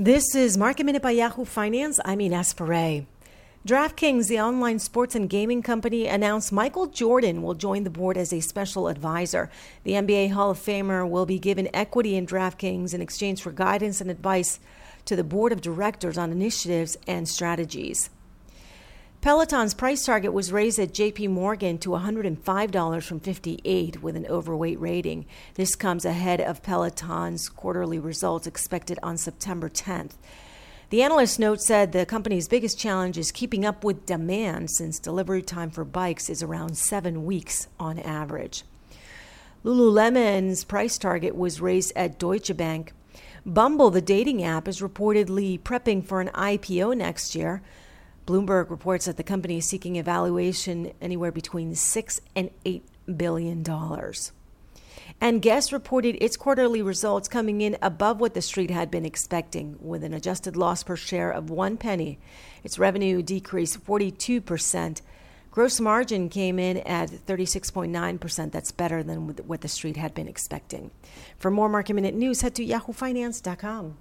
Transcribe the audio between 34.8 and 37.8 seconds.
delivery time for bikes is around 7 weeks